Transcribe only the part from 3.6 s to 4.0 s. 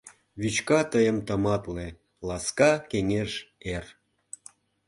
эр.